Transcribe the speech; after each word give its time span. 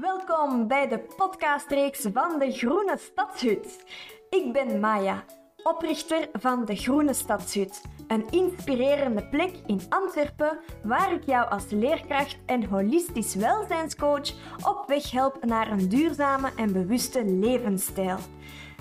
Welkom 0.00 0.68
bij 0.68 0.88
de 0.88 0.98
podcastreeks 1.16 2.06
van 2.12 2.38
de 2.38 2.52
Groene 2.52 2.98
Stadshut. 2.98 3.84
Ik 4.30 4.52
ben 4.52 4.80
Maya, 4.80 5.24
oprichter 5.62 6.28
van 6.32 6.64
de 6.64 6.76
Groene 6.76 7.14
Stadshut. 7.14 7.82
Een 8.08 8.30
inspirerende 8.30 9.28
plek 9.28 9.52
in 9.66 9.80
Antwerpen 9.88 10.58
waar 10.82 11.12
ik 11.12 11.24
jou 11.24 11.50
als 11.50 11.70
leerkracht 11.70 12.38
en 12.46 12.64
holistisch 12.64 13.34
welzijnscoach 13.34 14.32
op 14.66 14.84
weg 14.86 15.10
help 15.10 15.44
naar 15.44 15.70
een 15.70 15.88
duurzame 15.88 16.50
en 16.56 16.72
bewuste 16.72 17.24
levensstijl. 17.24 18.18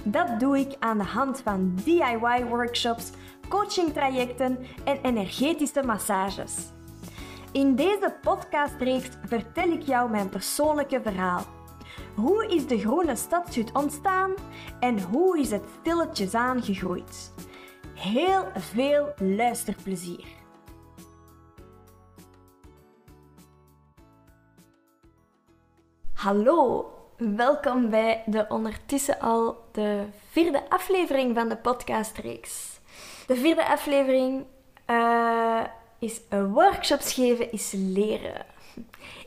Dat 0.04 0.40
doe 0.40 0.60
ik 0.60 0.76
aan 0.80 0.98
de 0.98 1.04
hand 1.04 1.42
van 1.42 1.76
DIY-workshops, 1.84 3.10
coachingtrajecten 3.50 4.58
en 4.86 5.00
energetische 5.02 5.84
massages. 5.84 6.72
In 7.54 7.76
deze 7.76 8.16
podcastreeks 8.22 9.10
vertel 9.26 9.72
ik 9.72 9.82
jou 9.82 10.10
mijn 10.10 10.30
persoonlijke 10.30 11.02
verhaal. 11.02 11.44
Hoe 12.16 12.48
is 12.48 12.68
de 12.68 12.80
groene 12.80 13.16
stadshut 13.16 13.72
ontstaan 13.72 14.34
en 14.80 15.02
hoe 15.02 15.40
is 15.40 15.52
het 15.52 15.64
stilletjes 15.80 16.34
aan 16.34 16.64
gegroeid? 16.64 17.34
Heel 17.96 18.46
veel 18.56 19.14
luisterplezier. 19.18 20.26
Hallo, 26.14 26.92
welkom 27.18 27.90
bij 27.90 28.24
de 28.26 28.46
ondertussen 28.50 29.20
al 29.20 29.66
de 29.72 30.06
vierde 30.30 30.70
aflevering 30.70 31.36
van 31.36 31.50
de 31.50 31.58
podcastreeks. 31.58 32.80
De 33.28 33.36
vierde 33.36 33.68
aflevering 33.68 34.46
uh, 34.90 35.64
is 36.04 36.20
workshops 36.52 37.14
geven 37.14 37.52
is 37.52 37.72
leren. 37.76 38.46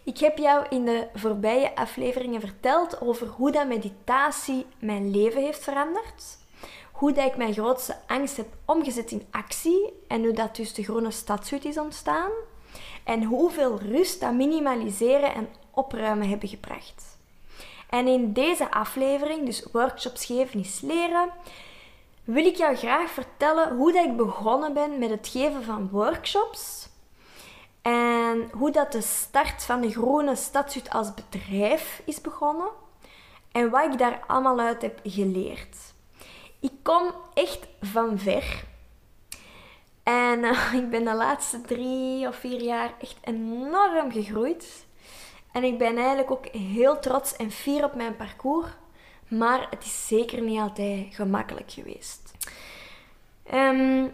Ik 0.05 0.19
heb 0.19 0.39
jou 0.39 0.67
in 0.69 0.85
de 0.85 1.07
voorbije 1.15 1.77
afleveringen 1.77 2.41
verteld 2.41 3.01
over 3.01 3.27
hoe 3.27 3.51
dat 3.51 3.67
meditatie 3.67 4.67
mijn 4.79 5.11
leven 5.11 5.43
heeft 5.43 5.65
veranderd. 5.65 6.39
Hoe 6.93 7.13
dat 7.13 7.27
ik 7.27 7.37
mijn 7.37 7.53
grootste 7.53 7.97
angst 8.07 8.37
heb 8.37 8.47
omgezet 8.65 9.11
in 9.11 9.27
actie 9.31 9.93
en 10.09 10.25
hoe 10.25 10.33
dat 10.33 10.57
dus 10.57 10.75
de 10.75 10.83
groene 10.83 11.11
stadshut 11.11 11.65
is 11.65 11.79
ontstaan. 11.79 12.31
En 13.05 13.23
hoeveel 13.23 13.79
rust 13.79 14.21
dat 14.21 14.33
minimaliseren 14.35 15.35
en 15.35 15.49
opruimen 15.71 16.29
hebben 16.29 16.49
gebracht. 16.49 17.19
En 17.91 18.07
in 18.07 18.33
deze 18.33 18.71
aflevering, 18.71 19.47
dus 19.47 19.67
workshops 19.73 20.25
geven 20.25 20.61
is 20.61 20.81
leren, 20.81 21.31
wil 22.27 22.47
ik 22.47 22.57
jou 22.57 22.77
graag 22.77 23.11
vertellen 23.11 23.77
hoe 23.77 23.93
dat 23.93 24.05
ik 24.05 24.17
begonnen 24.17 24.73
ben 24.73 24.99
met 24.99 25.11
het 25.11 25.29
geven 25.29 25.65
van 25.65 25.89
workshops. 25.89 26.89
En 27.83 28.51
hoe 28.53 28.71
dat 28.71 28.93
de 28.93 29.01
start 29.01 29.65
van 29.65 29.81
de 29.81 29.91
Groene 29.91 30.37
Stadshut 30.37 30.91
als 30.91 31.15
bedrijf 31.15 32.03
is 32.05 32.21
begonnen. 32.21 32.69
En 33.53 33.71
wat 33.71 33.93
ik 33.93 33.99
daar 33.99 34.25
allemaal 34.27 34.61
uit 34.61 34.83
heb 34.83 35.01
geleerd. 35.05 35.77
Ik 36.61 36.73
kom 36.83 37.13
echt 37.35 37.67
van 37.81 38.19
ver. 38.19 38.65
En 40.03 40.39
uh, 40.39 40.75
ik 40.83 40.91
ben 40.91 41.05
de 41.05 41.15
laatste 41.15 41.61
drie 41.61 42.29
of 42.29 42.37
vier 42.37 42.63
jaar 42.63 42.95
echt 43.01 43.17
enorm 43.21 44.13
gegroeid. 44.13 44.87
En 45.53 45.65
ik 45.65 45.79
ben 45.79 45.97
eigenlijk 45.97 46.31
ook 46.31 46.47
heel 46.47 46.99
trots 46.99 47.37
en 47.37 47.51
fier 47.51 47.85
op 47.85 47.95
mijn 47.95 48.17
parcours. 48.17 48.69
Maar 49.29 49.67
het 49.71 49.85
is 49.85 50.07
zeker 50.07 50.43
niet 50.43 50.61
altijd 50.61 51.07
gemakkelijk 51.11 51.71
geweest. 51.71 52.33
Um, 53.55 54.13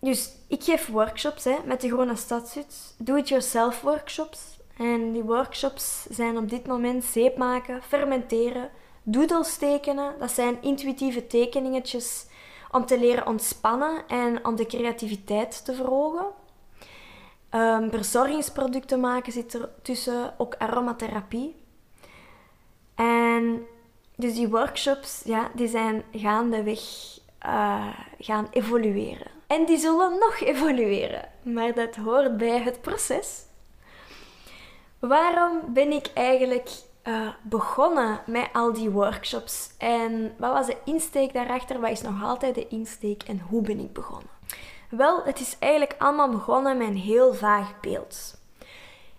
dus 0.00 0.32
ik 0.48 0.62
geef 0.62 0.86
workshops 0.86 1.44
hè, 1.44 1.56
met 1.64 1.80
de 1.80 1.88
Groene 1.88 2.16
Stadshut. 2.16 2.94
Do-it-yourself 2.98 3.80
workshops. 3.80 4.58
En 4.76 5.12
die 5.12 5.22
workshops 5.22 6.06
zijn 6.10 6.38
op 6.38 6.48
dit 6.50 6.66
moment 6.66 7.04
zeep 7.04 7.36
maken, 7.36 7.82
fermenteren, 7.82 8.70
doodles 9.02 9.56
tekenen. 9.56 10.14
Dat 10.18 10.30
zijn 10.30 10.62
intuïtieve 10.62 11.26
tekeningetjes 11.26 12.26
om 12.70 12.86
te 12.86 12.98
leren 12.98 13.26
ontspannen 13.26 14.06
en 14.08 14.44
om 14.44 14.56
de 14.56 14.66
creativiteit 14.66 15.64
te 15.64 15.74
verhogen. 15.74 16.26
Um, 17.54 17.90
verzorgingsproducten 17.90 19.00
maken 19.00 19.32
zit 19.32 19.54
er 19.54 19.68
tussen, 19.82 20.34
ook 20.38 20.54
aromatherapie. 20.58 21.56
En 22.94 23.66
dus 24.20 24.34
die 24.34 24.48
workshops, 24.48 25.22
ja, 25.24 25.50
die 25.54 25.68
zijn 25.68 26.02
gaandeweg 26.12 26.80
uh, 27.46 27.86
gaan 28.18 28.48
evolueren. 28.50 29.30
En 29.46 29.64
die 29.64 29.78
zullen 29.78 30.18
nog 30.18 30.40
evolueren, 30.52 31.28
maar 31.42 31.74
dat 31.74 31.96
hoort 31.96 32.36
bij 32.36 32.60
het 32.60 32.80
proces. 32.80 33.42
Waarom 34.98 35.60
ben 35.68 35.92
ik 35.92 36.10
eigenlijk 36.14 36.70
uh, 37.04 37.28
begonnen 37.42 38.20
met 38.26 38.48
al 38.52 38.72
die 38.72 38.90
workshops? 38.90 39.70
En 39.78 40.34
wat 40.38 40.52
was 40.52 40.66
de 40.66 40.76
insteek 40.84 41.32
daarachter? 41.32 41.80
Wat 41.80 41.90
is 41.90 42.02
nog 42.02 42.22
altijd 42.22 42.54
de 42.54 42.68
insteek 42.68 43.22
en 43.22 43.40
hoe 43.48 43.62
ben 43.62 43.78
ik 43.78 43.92
begonnen? 43.92 44.30
Wel, 44.90 45.24
het 45.24 45.40
is 45.40 45.56
eigenlijk 45.58 45.94
allemaal 45.98 46.30
begonnen 46.30 46.76
met 46.76 46.86
een 46.86 46.96
heel 46.96 47.34
vaag 47.34 47.80
beeld. 47.80 48.38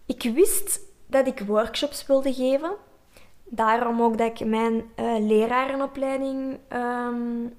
Ik 0.05 0.31
wist 0.33 0.79
dat 1.07 1.27
ik 1.27 1.39
workshops 1.39 2.05
wilde 2.05 2.33
geven, 2.33 2.71
Daarom 3.53 4.01
ook 4.01 4.17
dat 4.17 4.39
ik 4.39 4.47
mijn 4.47 4.73
uh, 4.73 5.15
lerarenopleiding 5.19 6.57
um, 6.73 7.53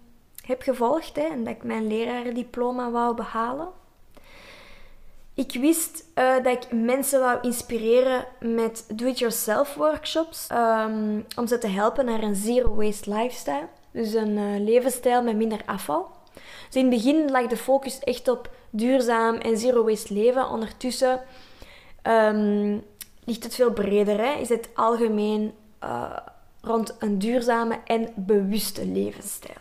heb 0.45 0.63
gevolgd 0.63 1.17
hè, 1.17 1.23
en 1.23 1.45
dat 1.45 1.55
ik 1.55 1.63
mijn 1.63 1.87
lerarendiploma 1.87 2.91
wou 2.91 3.15
behalen. 3.15 3.69
Ik 5.35 5.53
wist 5.53 6.05
uh, 6.15 6.35
dat 6.43 6.65
ik 6.65 6.73
mensen 6.73 7.21
wou 7.21 7.39
inspireren 7.41 8.27
met 8.41 8.85
do-it-yourself 8.95 9.75
workshops 9.75 10.49
um, 10.53 11.27
om 11.37 11.47
ze 11.47 11.59
te 11.59 11.67
helpen 11.67 12.05
naar 12.05 12.23
een 12.23 12.35
zero 12.35 12.75
waste 12.75 13.11
lifestyle. 13.11 13.69
Dus 13.91 14.15
een 14.15 14.37
uh, 14.37 14.61
levensstijl 14.65 15.23
met 15.23 15.37
minder 15.37 15.61
afval. 15.67 16.11
Dus 16.67 16.83
in 16.83 16.91
het 16.91 17.03
begin 17.03 17.31
lag 17.31 17.47
de 17.47 17.57
focus 17.57 17.99
echt 17.99 18.29
op 18.29 18.51
duurzaam 18.71 19.35
en 19.35 19.59
zero 19.59 19.85
waste 19.85 20.15
leven. 20.15 20.49
Ondertussen 20.49 21.21
um, 22.03 22.85
ligt 23.25 23.43
het 23.43 23.55
veel 23.55 23.73
breder. 23.73 24.19
Hè? 24.19 24.33
Is 24.33 24.49
het 24.49 24.69
algemeen 24.75 25.53
uh, 25.83 26.17
rond 26.61 26.97
een 26.99 27.19
duurzame 27.19 27.81
en 27.85 28.13
bewuste 28.17 28.87
levensstijl. 28.87 29.61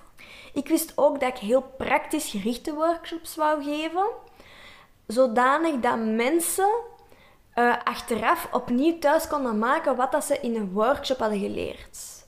Ik 0.53 0.67
wist 0.67 0.93
ook 0.95 1.19
dat 1.19 1.29
ik 1.29 1.37
heel 1.37 1.73
praktisch 1.77 2.29
gerichte 2.29 2.73
workshops 2.73 3.35
wou 3.35 3.63
geven, 3.63 4.05
zodanig 5.07 5.79
dat 5.79 5.97
mensen 5.97 6.69
uh, 7.55 7.75
achteraf 7.83 8.47
opnieuw 8.51 8.99
thuis 8.99 9.27
konden 9.27 9.59
maken 9.59 9.95
wat 9.95 10.11
dat 10.11 10.23
ze 10.23 10.39
in 10.39 10.55
een 10.55 10.71
workshop 10.71 11.17
hadden 11.19 11.39
geleerd. 11.39 12.25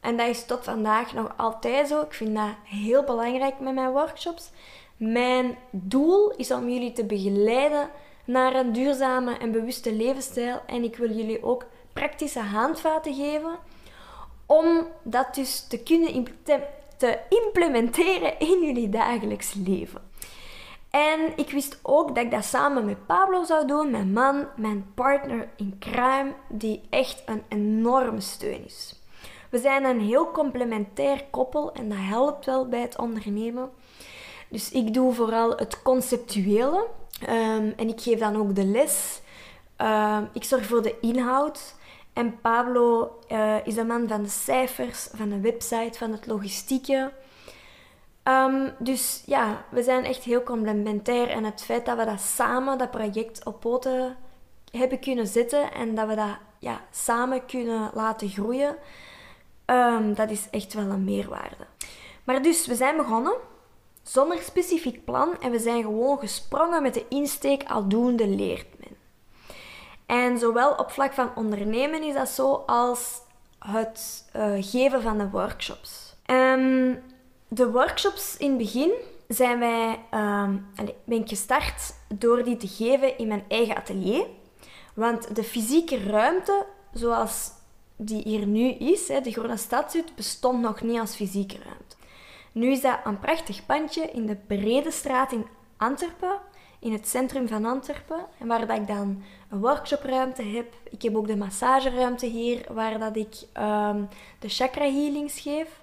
En 0.00 0.16
dat 0.16 0.28
is 0.28 0.44
tot 0.44 0.64
vandaag 0.64 1.12
nog 1.12 1.34
altijd 1.36 1.88
zo. 1.88 2.00
Ik 2.00 2.12
vind 2.12 2.34
dat 2.34 2.54
heel 2.64 3.02
belangrijk 3.02 3.60
met 3.60 3.74
mijn 3.74 3.90
workshops. 3.90 4.50
Mijn 4.96 5.58
doel 5.70 6.30
is 6.30 6.50
om 6.50 6.68
jullie 6.68 6.92
te 6.92 7.04
begeleiden 7.04 7.90
naar 8.24 8.54
een 8.54 8.72
duurzame 8.72 9.36
en 9.38 9.52
bewuste 9.52 9.92
levensstijl. 9.92 10.60
En 10.66 10.84
ik 10.84 10.96
wil 10.96 11.10
jullie 11.10 11.44
ook 11.44 11.66
praktische 11.92 12.40
handvaten 12.40 13.14
geven 13.14 13.58
om 14.46 14.86
dat 15.02 15.34
dus 15.34 15.66
te 15.66 15.78
kunnen 15.78 16.26
te 16.96 17.18
implementeren 17.28 18.38
in 18.38 18.64
jullie 18.64 18.88
dagelijks 18.88 19.54
leven. 19.54 20.10
En 20.90 21.32
ik 21.36 21.50
wist 21.50 21.78
ook 21.82 22.14
dat 22.14 22.24
ik 22.24 22.30
dat 22.30 22.44
samen 22.44 22.84
met 22.84 23.06
Pablo 23.06 23.44
zou 23.44 23.66
doen, 23.66 23.90
mijn 23.90 24.12
man, 24.12 24.46
mijn 24.56 24.92
partner 24.94 25.48
in 25.56 25.76
crime, 25.78 26.32
die 26.48 26.82
echt 26.90 27.22
een 27.26 27.42
enorme 27.48 28.20
steun 28.20 28.64
is. 28.64 29.00
We 29.50 29.58
zijn 29.58 29.84
een 29.84 30.00
heel 30.00 30.30
complementair 30.30 31.24
koppel 31.30 31.72
en 31.72 31.88
dat 31.88 31.98
helpt 32.00 32.44
wel 32.44 32.68
bij 32.68 32.80
het 32.80 32.98
ondernemen. 32.98 33.70
Dus 34.48 34.70
ik 34.70 34.94
doe 34.94 35.12
vooral 35.12 35.50
het 35.50 35.82
conceptuele 35.82 36.86
um, 37.28 37.72
en 37.76 37.88
ik 37.88 38.00
geef 38.00 38.18
dan 38.18 38.36
ook 38.36 38.54
de 38.54 38.64
les. 38.64 39.20
Um, 39.78 40.28
ik 40.32 40.44
zorg 40.44 40.66
voor 40.66 40.82
de 40.82 41.00
inhoud. 41.00 41.74
En 42.12 42.40
Pablo 42.40 43.18
uh, 43.28 43.66
is 43.66 43.74
de 43.74 43.84
man 43.84 44.08
van 44.08 44.22
de 44.22 44.28
cijfers, 44.28 45.08
van 45.14 45.28
de 45.28 45.40
website, 45.40 45.98
van 45.98 46.12
het 46.12 46.26
logistieke. 46.26 47.12
Um, 48.24 48.72
dus 48.78 49.22
ja, 49.26 49.64
we 49.68 49.82
zijn 49.82 50.04
echt 50.04 50.22
heel 50.22 50.42
complementair. 50.42 51.28
En 51.28 51.44
het 51.44 51.62
feit 51.62 51.86
dat 51.86 51.96
we 51.96 52.04
dat 52.04 52.20
samen, 52.20 52.78
dat 52.78 52.90
project 52.90 53.44
op 53.44 53.60
poten 53.60 54.16
hebben 54.70 55.00
kunnen 55.00 55.26
zetten 55.26 55.72
en 55.72 55.94
dat 55.94 56.08
we 56.08 56.14
dat 56.14 56.36
ja, 56.58 56.80
samen 56.90 57.46
kunnen 57.46 57.90
laten 57.94 58.28
groeien, 58.28 58.76
um, 59.66 60.14
dat 60.14 60.30
is 60.30 60.46
echt 60.50 60.74
wel 60.74 60.84
een 60.84 61.04
meerwaarde. 61.04 61.66
Maar 62.24 62.42
dus, 62.42 62.66
we 62.66 62.74
zijn 62.74 62.96
begonnen 62.96 63.34
zonder 64.02 64.38
specifiek 64.38 65.04
plan 65.04 65.40
en 65.40 65.50
we 65.50 65.58
zijn 65.58 65.82
gewoon 65.82 66.18
gesprongen 66.18 66.82
met 66.82 66.94
de 66.94 67.04
insteek 67.08 67.64
aldoende 67.64 68.28
leert. 68.28 68.66
En 70.12 70.38
zowel 70.38 70.74
op 70.74 70.90
vlak 70.90 71.12
van 71.12 71.30
ondernemen 71.34 72.02
is 72.02 72.14
dat 72.14 72.28
zo 72.28 72.52
als 72.66 73.20
het 73.58 74.24
uh, 74.36 74.52
geven 74.58 75.02
van 75.02 75.18
de 75.18 75.30
workshops. 75.30 76.14
Um, 76.26 77.02
de 77.48 77.70
workshops 77.70 78.36
in 78.36 78.48
het 78.48 78.58
begin 78.58 78.92
zijn 79.28 79.58
wij, 79.58 79.98
um, 80.14 80.66
ben 81.04 81.20
ik 81.20 81.28
gestart 81.28 81.94
door 82.14 82.44
die 82.44 82.56
te 82.56 82.68
geven 82.68 83.18
in 83.18 83.28
mijn 83.28 83.44
eigen 83.48 83.76
atelier. 83.76 84.26
Want 84.94 85.36
de 85.36 85.44
fysieke 85.44 86.02
ruimte, 86.02 86.66
zoals 86.92 87.50
die 87.96 88.22
hier 88.22 88.46
nu 88.46 88.68
is, 88.68 89.06
de 89.06 89.32
Groene 89.32 89.56
Stadshut, 89.56 90.14
bestond 90.14 90.60
nog 90.60 90.82
niet 90.82 91.00
als 91.00 91.16
fysieke 91.16 91.56
ruimte. 91.64 91.96
Nu 92.52 92.70
is 92.70 92.80
dat 92.80 92.98
een 93.04 93.18
prachtig 93.18 93.66
pandje 93.66 94.10
in 94.10 94.26
de 94.26 94.36
Brede 94.46 94.90
Straat 94.90 95.32
in 95.32 95.46
Antwerpen, 95.76 96.38
in 96.82 96.92
het 96.92 97.08
centrum 97.08 97.48
van 97.48 97.64
Antwerpen, 97.64 98.26
en 98.38 98.46
waar 98.46 98.66
dat 98.66 98.76
ik 98.76 98.86
dan 98.86 99.22
een 99.50 99.60
workshopruimte 99.60 100.42
heb. 100.42 100.74
Ik 100.90 101.02
heb 101.02 101.16
ook 101.16 101.26
de 101.26 101.36
massageruimte 101.36 102.26
hier, 102.26 102.64
waar 102.72 102.98
dat 102.98 103.16
ik 103.16 103.34
um, 103.60 104.08
de 104.38 104.48
chakra 104.48 104.84
healings 104.84 105.40
geef. 105.40 105.80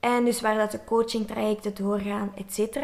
En 0.00 0.24
dus 0.24 0.40
waar 0.40 0.56
dat 0.56 0.70
de 0.70 0.84
coaching 0.84 1.26
trajecten 1.26 1.74
doorgaan, 1.74 2.32
etc. 2.34 2.76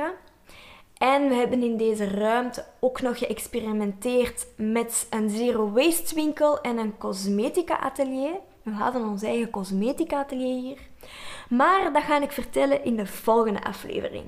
En 0.98 1.28
we 1.28 1.34
hebben 1.34 1.62
in 1.62 1.76
deze 1.76 2.08
ruimte 2.08 2.64
ook 2.80 3.00
nog 3.00 3.18
geëxperimenteerd 3.18 4.46
met 4.56 5.06
een 5.10 5.30
zero 5.30 5.70
waste 5.70 6.14
winkel 6.14 6.60
en 6.60 6.78
een 6.78 6.98
cosmetica 6.98 7.80
atelier. 7.80 8.34
We 8.62 8.70
hadden 8.70 9.08
ons 9.08 9.22
eigen 9.22 9.50
cosmetica 9.50 10.18
atelier 10.18 10.60
hier. 10.60 10.78
Maar 11.48 11.92
dat 11.92 12.02
ga 12.02 12.20
ik 12.20 12.32
vertellen 12.32 12.84
in 12.84 12.96
de 12.96 13.06
volgende 13.06 13.64
aflevering. 13.64 14.24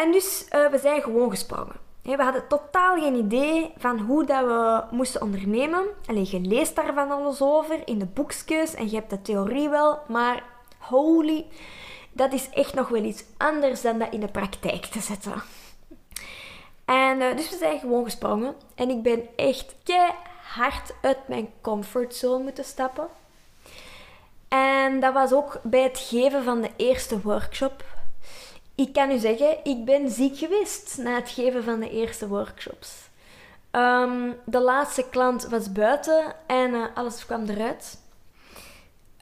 En 0.00 0.12
dus, 0.12 0.46
uh, 0.52 0.66
we 0.66 0.78
zijn 0.78 1.02
gewoon 1.02 1.30
gesprongen. 1.30 1.76
We 2.02 2.22
hadden 2.22 2.48
totaal 2.48 3.00
geen 3.00 3.14
idee 3.14 3.72
van 3.76 3.98
hoe 3.98 4.24
dat 4.24 4.44
we 4.44 4.82
moesten 4.90 5.22
ondernemen. 5.22 5.84
Alleen 6.06 6.26
je 6.30 6.40
leest 6.40 6.76
daar 6.76 6.94
van 6.94 7.10
alles 7.10 7.42
over 7.42 7.82
in 7.84 7.98
de 7.98 8.06
boekjes 8.06 8.74
en 8.74 8.90
je 8.90 8.96
hebt 8.96 9.10
de 9.10 9.22
theorie 9.22 9.68
wel, 9.68 9.98
maar 10.08 10.42
holy, 10.78 11.46
dat 12.12 12.32
is 12.32 12.50
echt 12.50 12.74
nog 12.74 12.88
wel 12.88 13.04
iets 13.04 13.24
anders 13.36 13.82
dan 13.82 13.98
dat 13.98 14.12
in 14.12 14.20
de 14.20 14.28
praktijk 14.28 14.84
te 14.84 15.00
zetten. 15.00 15.42
En 16.84 17.20
uh, 17.20 17.36
dus 17.36 17.50
we 17.50 17.56
zijn 17.56 17.78
gewoon 17.78 18.04
gesprongen. 18.04 18.54
En 18.74 18.90
ik 18.90 19.02
ben 19.02 19.28
echt 19.36 19.74
hard 20.42 20.94
uit 21.02 21.28
mijn 21.28 21.48
comfortzone 21.60 22.42
moeten 22.42 22.64
stappen. 22.64 23.08
En 24.48 25.00
dat 25.00 25.12
was 25.12 25.32
ook 25.32 25.60
bij 25.62 25.82
het 25.82 25.98
geven 25.98 26.44
van 26.44 26.60
de 26.60 26.70
eerste 26.76 27.20
workshop. 27.20 27.84
Ik 28.80 28.92
kan 28.92 29.10
u 29.10 29.18
zeggen, 29.18 29.56
ik 29.64 29.84
ben 29.84 30.10
ziek 30.10 30.36
geweest 30.36 30.98
na 30.98 31.14
het 31.14 31.30
geven 31.30 31.64
van 31.64 31.80
de 31.80 31.90
eerste 31.90 32.28
workshops. 32.28 32.92
Um, 33.72 34.36
de 34.44 34.60
laatste 34.60 35.08
klant 35.10 35.48
was 35.48 35.72
buiten 35.72 36.34
en 36.46 36.70
uh, 36.70 36.84
alles 36.94 37.26
kwam 37.26 37.48
eruit. 37.48 37.98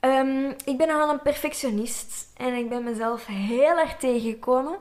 Um, 0.01 0.55
ik 0.65 0.77
ben 0.77 0.89
nogal 0.89 1.11
een 1.11 1.23
perfectionist 1.23 2.33
en 2.37 2.55
ik 2.55 2.69
ben 2.69 2.85
mezelf 2.85 3.27
heel 3.27 3.79
erg 3.79 3.97
tegengekomen. 3.97 4.79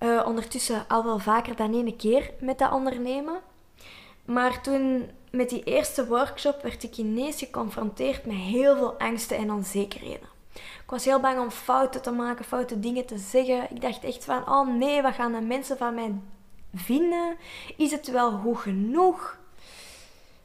Uh, 0.00 0.24
ondertussen 0.26 0.84
al 0.88 1.04
wel 1.04 1.18
vaker 1.18 1.56
dan 1.56 1.74
één 1.74 1.96
keer 1.96 2.30
met 2.40 2.58
dat 2.58 2.72
ondernemen. 2.72 3.40
Maar 4.24 4.62
toen 4.62 5.10
met 5.30 5.48
die 5.48 5.62
eerste 5.62 6.06
workshop 6.06 6.62
werd 6.62 6.82
ik 6.82 6.96
ineens 6.96 7.38
geconfronteerd 7.38 8.26
met 8.26 8.36
heel 8.36 8.76
veel 8.76 8.98
angsten 8.98 9.36
en 9.36 9.52
onzekerheden. 9.52 10.37
Ik 10.58 10.90
was 10.90 11.04
heel 11.04 11.20
bang 11.20 11.40
om 11.40 11.50
fouten 11.50 12.02
te 12.02 12.10
maken, 12.10 12.44
foute 12.44 12.80
dingen 12.80 13.06
te 13.06 13.18
zeggen. 13.18 13.70
Ik 13.70 13.80
dacht 13.80 14.04
echt 14.04 14.24
van, 14.24 14.48
oh 14.48 14.68
nee, 14.68 15.02
wat 15.02 15.14
gaan 15.14 15.32
de 15.32 15.40
mensen 15.40 15.76
van 15.76 15.94
mij 15.94 16.14
vinden? 16.74 17.36
Is 17.76 17.90
het 17.90 18.10
wel 18.10 18.30
goed 18.30 18.58
genoeg? 18.58 19.38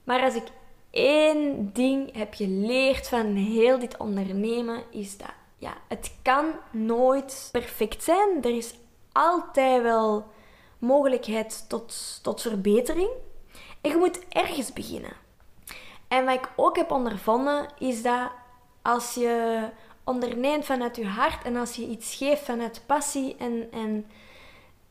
Maar 0.03 0.21
als 0.21 0.35
ik 0.35 0.47
één 0.91 1.73
ding 1.73 2.15
heb 2.15 2.33
geleerd 2.33 3.07
van 3.07 3.25
heel 3.35 3.79
dit 3.79 3.97
ondernemen, 3.97 4.83
is 4.91 5.17
dat 5.17 5.33
ja, 5.57 5.73
het 5.87 6.13
kan 6.21 6.45
nooit 6.71 7.49
perfect 7.51 8.03
zijn. 8.03 8.43
Er 8.43 8.55
is 8.57 8.73
altijd 9.11 9.81
wel 9.81 10.25
mogelijkheid 10.77 11.65
tot, 11.67 12.19
tot 12.21 12.41
verbetering. 12.41 13.09
En 13.81 13.89
je 13.89 13.97
moet 13.97 14.27
ergens 14.29 14.73
beginnen. 14.73 15.13
En 16.07 16.25
wat 16.25 16.33
ik 16.33 16.49
ook 16.55 16.75
heb 16.75 16.91
ondervonden, 16.91 17.67
is 17.77 18.01
dat 18.01 18.31
als 18.81 19.13
je 19.13 19.61
onderneemt 20.03 20.65
vanuit 20.65 20.95
je 20.95 21.05
hart 21.05 21.43
en 21.43 21.55
als 21.55 21.75
je 21.75 21.87
iets 21.87 22.15
geeft 22.15 22.41
vanuit 22.41 22.83
passie 22.85 23.35
en, 23.39 23.67
en, 23.71 24.05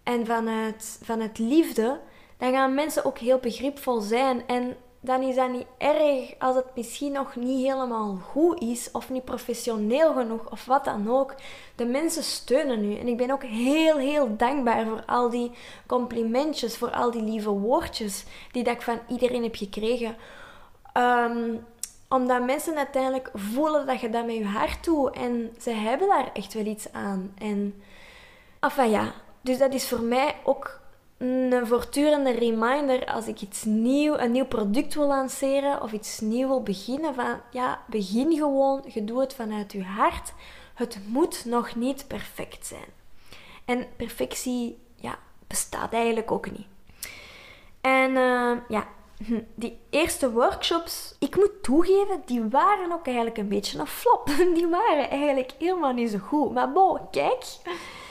en 0.02 0.26
vanuit, 0.26 0.98
vanuit 1.02 1.38
liefde, 1.38 2.00
dan 2.36 2.52
gaan 2.52 2.74
mensen 2.74 3.04
ook 3.04 3.18
heel 3.18 3.38
begripvol 3.38 4.00
zijn. 4.00 4.46
En 4.46 4.76
dan 5.00 5.22
is 5.22 5.34
dat 5.34 5.50
niet 5.50 5.66
erg 5.78 6.34
als 6.38 6.56
het 6.56 6.66
misschien 6.74 7.12
nog 7.12 7.36
niet 7.36 7.66
helemaal 7.66 8.16
goed 8.16 8.60
is 8.60 8.90
of 8.92 9.10
niet 9.10 9.24
professioneel 9.24 10.12
genoeg 10.12 10.50
of 10.50 10.64
wat 10.64 10.84
dan 10.84 11.10
ook. 11.10 11.34
De 11.76 11.84
mensen 11.84 12.22
steunen 12.22 12.84
u. 12.84 12.96
En 12.96 13.08
ik 13.08 13.16
ben 13.16 13.30
ook 13.30 13.42
heel, 13.44 13.98
heel 13.98 14.36
dankbaar 14.36 14.86
voor 14.86 15.02
al 15.06 15.30
die 15.30 15.50
complimentjes, 15.86 16.76
voor 16.76 16.90
al 16.90 17.10
die 17.10 17.22
lieve 17.22 17.50
woordjes 17.50 18.24
die 18.52 18.64
dat 18.64 18.74
ik 18.74 18.82
van 18.82 18.98
iedereen 19.08 19.42
heb 19.42 19.56
gekregen. 19.56 20.16
Um, 20.96 21.64
omdat 22.12 22.44
mensen 22.44 22.76
uiteindelijk 22.76 23.30
voelen 23.34 23.86
dat 23.86 24.00
je 24.00 24.10
dat 24.10 24.26
met 24.26 24.34
je 24.34 24.44
hart 24.44 24.84
doet 24.84 25.10
en 25.10 25.54
ze 25.60 25.70
hebben 25.70 26.08
daar 26.08 26.30
echt 26.32 26.54
wel 26.54 26.64
iets 26.64 26.92
aan. 26.92 27.34
En, 27.38 27.82
enfin 28.60 28.90
ja, 28.90 29.12
dus 29.40 29.58
dat 29.58 29.74
is 29.74 29.88
voor 29.88 30.00
mij 30.00 30.36
ook 30.44 30.80
een 31.18 31.66
voortdurende 31.66 32.30
reminder 32.30 33.06
als 33.06 33.26
ik 33.26 33.40
iets 33.40 33.64
nieuw, 33.64 34.18
een 34.18 34.32
nieuw 34.32 34.46
product 34.46 34.94
wil 34.94 35.06
lanceren 35.06 35.82
of 35.82 35.92
iets 35.92 36.20
nieuw 36.20 36.48
wil 36.48 36.62
beginnen. 36.62 37.14
Van 37.14 37.40
ja, 37.50 37.80
begin 37.86 38.32
gewoon, 38.32 38.84
je 38.86 39.04
doet 39.04 39.20
het 39.20 39.34
vanuit 39.34 39.72
je 39.72 39.84
hart. 39.84 40.32
Het 40.74 40.98
moet 41.06 41.44
nog 41.44 41.74
niet 41.74 42.04
perfect 42.08 42.66
zijn. 42.66 42.88
En 43.64 43.86
perfectie 43.96 44.78
ja, 44.94 45.18
bestaat 45.46 45.92
eigenlijk 45.92 46.30
ook 46.30 46.50
niet. 46.50 46.66
En 47.80 48.10
uh, 48.10 48.56
ja, 48.68 48.86
die 49.54 49.78
eerste 49.90 50.30
workshops, 50.30 51.14
ik 51.18 51.36
moet 51.36 51.62
toegeven, 51.62 52.22
die 52.24 52.42
waren 52.42 52.92
ook 52.92 53.06
eigenlijk 53.06 53.38
een 53.38 53.48
beetje 53.48 53.78
een 53.78 53.86
flop. 53.86 54.30
Die 54.54 54.66
waren 54.66 55.10
eigenlijk 55.10 55.52
helemaal 55.58 55.92
niet 55.92 56.10
zo 56.10 56.18
goed. 56.18 56.52
Maar 56.52 56.72
bon, 56.72 56.98
kijk, 57.10 57.44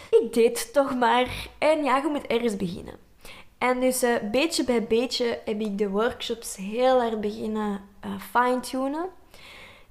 ik 0.09 0.33
deed 0.33 0.73
toch 0.73 0.95
maar. 0.95 1.47
En 1.57 1.83
ja, 1.83 1.97
je 1.97 2.07
moet 2.07 2.27
ergens 2.27 2.55
beginnen. 2.55 2.93
En 3.57 3.79
dus 3.79 4.03
uh, 4.03 4.15
beetje 4.31 4.63
bij 4.63 4.83
beetje 4.83 5.39
heb 5.45 5.59
ik 5.59 5.77
de 5.77 5.89
workshops 5.89 6.55
heel 6.55 7.01
erg 7.01 7.19
beginnen 7.19 7.81
uh, 8.05 8.11
fine-tunen. 8.31 9.05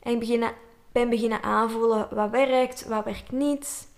En 0.02 0.12
ik 0.12 0.18
beginnen, 0.18 0.52
ben 0.92 1.08
beginnen 1.08 1.42
aanvoelen 1.42 2.08
wat 2.10 2.30
werkt, 2.30 2.86
wat 2.86 3.04
werkt 3.04 3.32
niet. 3.32 3.88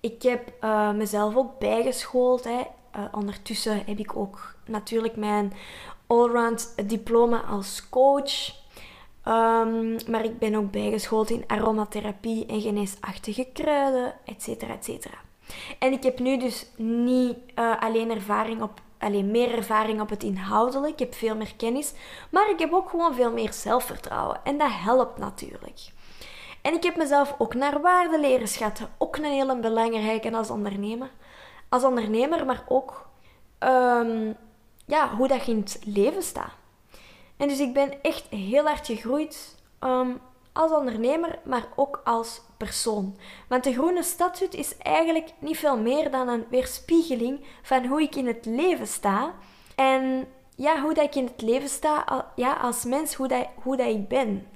Ik 0.00 0.22
heb 0.22 0.52
uh, 0.60 0.90
mezelf 0.90 1.36
ook 1.36 1.58
bijgeschoold. 1.58 2.44
Hè. 2.44 2.60
ondertussen 3.12 3.82
heb 3.86 3.98
ik 3.98 4.16
ook 4.16 4.54
natuurlijk 4.66 5.16
mijn 5.16 5.52
allround 6.06 6.74
diploma 6.86 7.40
als 7.40 7.88
coach. 7.88 8.62
Um, 9.28 9.96
maar 10.10 10.24
ik 10.24 10.38
ben 10.38 10.54
ook 10.54 10.70
bijgeschoold 10.70 11.30
in 11.30 11.44
aromatherapie 11.46 12.46
en 12.46 12.60
geneesachtige 12.60 13.48
kruiden, 13.52 14.14
etc. 14.24 14.62
etcetera. 14.62 15.16
En 15.78 15.92
ik 15.92 16.02
heb 16.02 16.18
nu 16.18 16.38
dus 16.38 16.66
niet 16.76 17.36
uh, 17.54 17.82
alleen 17.82 18.10
ervaring 18.10 18.62
op, 18.62 18.80
meer 19.10 19.54
ervaring 19.54 20.00
op 20.00 20.10
het 20.10 20.22
inhoudelijk. 20.22 20.92
Ik 20.92 20.98
heb 20.98 21.14
veel 21.14 21.36
meer 21.36 21.54
kennis. 21.56 21.92
Maar 22.30 22.50
ik 22.50 22.58
heb 22.58 22.72
ook 22.72 22.90
gewoon 22.90 23.14
veel 23.14 23.32
meer 23.32 23.52
zelfvertrouwen. 23.52 24.40
En 24.44 24.58
dat 24.58 24.70
helpt 24.70 25.18
natuurlijk. 25.18 25.80
En 26.62 26.74
ik 26.74 26.82
heb 26.82 26.96
mezelf 26.96 27.34
ook 27.38 27.54
naar 27.54 27.80
waarde 27.80 28.20
leren 28.20 28.48
schatten. 28.48 28.88
Ook 28.98 29.16
een 29.16 29.24
hele 29.24 29.56
belangrijke 29.56 30.36
als 30.36 30.50
ondernemer. 30.50 31.10
Als 31.68 31.84
ondernemer, 31.84 32.46
maar 32.46 32.64
ook 32.68 33.08
um, 33.58 34.36
ja, 34.84 35.16
hoe 35.16 35.28
dat 35.28 35.44
je 35.44 35.52
in 35.52 35.58
het 35.58 35.80
leven 35.84 36.22
staat. 36.22 36.52
En 37.36 37.48
dus 37.48 37.60
ik 37.60 37.72
ben 37.72 38.02
echt 38.02 38.26
heel 38.30 38.64
hard 38.64 38.86
gegroeid 38.86 39.54
um, 39.80 40.20
als 40.52 40.72
ondernemer, 40.72 41.38
maar 41.44 41.66
ook 41.76 42.00
als 42.04 42.40
persoon. 42.56 43.16
Want 43.48 43.64
de 43.64 43.72
Groene 43.72 44.02
Stadshut 44.02 44.54
is 44.54 44.78
eigenlijk 44.78 45.32
niet 45.38 45.58
veel 45.58 45.78
meer 45.78 46.10
dan 46.10 46.28
een 46.28 46.44
weerspiegeling 46.50 47.40
van 47.62 47.86
hoe 47.86 48.02
ik 48.02 48.14
in 48.14 48.26
het 48.26 48.46
leven 48.46 48.86
sta. 48.86 49.34
En 49.74 50.28
ja, 50.56 50.80
hoe 50.80 50.94
dat 50.94 51.04
ik 51.04 51.14
in 51.14 51.24
het 51.24 51.42
leven 51.42 51.68
sta 51.68 52.26
ja, 52.36 52.52
als 52.52 52.84
mens, 52.84 53.14
hoe, 53.14 53.28
dat, 53.28 53.46
hoe 53.62 53.76
dat 53.76 53.86
ik 53.86 54.08
ben. 54.08 54.46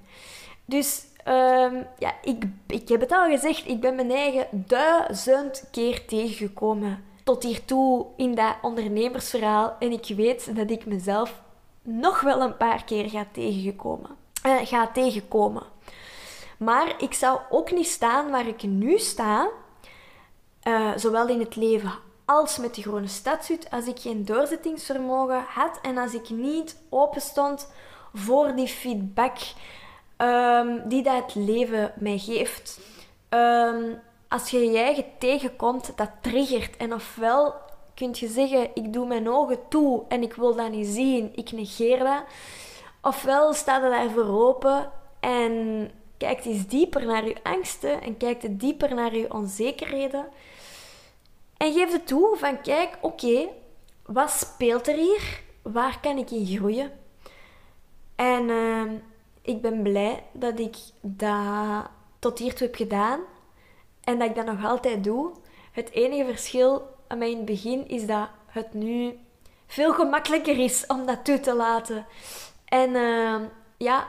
Dus 0.64 1.04
um, 1.24 1.86
ja, 1.98 2.14
ik, 2.22 2.44
ik 2.66 2.88
heb 2.88 3.00
het 3.00 3.12
al 3.12 3.28
gezegd, 3.30 3.68
ik 3.68 3.80
ben 3.80 3.94
mijn 3.94 4.10
eigen 4.10 4.46
duizend 4.50 5.68
keer 5.70 6.06
tegengekomen 6.06 7.04
tot 7.28 7.42
hiertoe 7.42 8.06
in 8.16 8.34
dat 8.34 8.56
ondernemersverhaal. 8.62 9.76
En 9.78 9.92
ik 9.92 10.12
weet 10.16 10.56
dat 10.56 10.70
ik 10.70 10.86
mezelf 10.86 11.42
nog 11.82 12.20
wel 12.20 12.40
een 12.40 12.56
paar 12.56 12.84
keer 12.84 13.10
ga, 13.10 13.26
tegengekomen, 13.32 14.10
uh, 14.46 14.56
ga 14.64 14.86
tegenkomen. 14.86 15.62
Maar 16.58 16.94
ik 16.98 17.14
zou 17.14 17.40
ook 17.50 17.70
niet 17.70 17.86
staan 17.86 18.30
waar 18.30 18.46
ik 18.46 18.62
nu 18.62 18.98
sta, 18.98 19.48
uh, 20.62 20.90
zowel 20.96 21.28
in 21.28 21.40
het 21.40 21.56
leven 21.56 21.92
als 22.24 22.58
met 22.58 22.74
de 22.74 22.82
Groene 22.82 23.06
Stadshut, 23.06 23.70
als 23.70 23.86
ik 23.86 23.98
geen 23.98 24.24
doorzettingsvermogen 24.24 25.44
had 25.48 25.78
en 25.82 25.98
als 25.98 26.14
ik 26.14 26.30
niet 26.30 26.76
open 26.88 27.20
stond 27.20 27.72
voor 28.14 28.54
die 28.54 28.68
feedback 28.68 29.36
um, 30.18 30.88
die 30.88 31.02
dat 31.02 31.34
leven 31.34 31.92
mij 31.96 32.18
geeft. 32.18 32.80
Um, 33.28 34.00
als 34.28 34.50
je 34.50 34.70
je 34.70 34.78
eigen 34.78 35.04
tegenkomt, 35.18 35.92
dat 35.96 36.10
triggert. 36.20 36.76
En 36.76 36.94
ofwel 36.94 37.54
kun 37.94 38.10
je 38.12 38.28
zeggen, 38.28 38.70
ik 38.74 38.92
doe 38.92 39.06
mijn 39.06 39.28
ogen 39.28 39.58
toe 39.68 40.02
en 40.08 40.22
ik 40.22 40.34
wil 40.34 40.54
dat 40.54 40.70
niet 40.70 40.86
zien, 40.86 41.32
ik 41.34 41.52
negeer 41.52 41.98
dat. 41.98 42.22
Ofwel 43.02 43.52
staat 43.52 43.82
er 43.82 43.90
daarvoor 43.90 44.46
open 44.46 44.90
en 45.20 45.90
kijkt 46.16 46.44
eens 46.44 46.66
dieper 46.66 47.06
naar 47.06 47.26
je 47.26 47.36
angsten 47.42 48.02
en 48.02 48.16
kijkt 48.16 48.58
dieper 48.60 48.94
naar 48.94 49.16
je 49.16 49.32
onzekerheden. 49.32 50.26
En 51.56 51.72
geef 51.72 51.92
het 51.92 52.06
toe 52.06 52.36
van 52.36 52.60
kijk, 52.60 52.98
oké, 53.00 53.48
wat 54.06 54.30
speelt 54.30 54.88
er 54.88 54.94
hier? 54.96 55.40
Waar 55.62 56.00
kan 56.00 56.18
ik 56.18 56.30
in 56.30 56.46
groeien? 56.46 56.92
En 58.16 58.50
ehm, 58.50 58.94
ik 59.42 59.60
ben 59.60 59.82
blij 59.82 60.22
dat 60.32 60.58
ik 60.58 60.76
dat 61.00 61.86
tot 62.18 62.38
hiertoe 62.38 62.66
heb 62.66 62.76
gedaan 62.76 63.20
en 64.08 64.18
dat 64.18 64.28
ik 64.28 64.34
dat 64.34 64.46
nog 64.46 64.64
altijd 64.64 65.04
doe. 65.04 65.30
Het 65.72 65.90
enige 65.90 66.24
verschil 66.24 66.96
aan 67.06 67.18
mij 67.18 67.30
in 67.30 67.36
het 67.36 67.44
begin 67.44 67.88
is 67.88 68.06
dat 68.06 68.28
het 68.46 68.74
nu 68.74 69.18
veel 69.66 69.92
gemakkelijker 69.92 70.58
is 70.58 70.86
om 70.86 71.06
dat 71.06 71.24
toe 71.24 71.40
te 71.40 71.54
laten. 71.54 72.06
En 72.64 72.90
uh, 72.90 73.36
ja, 73.76 74.08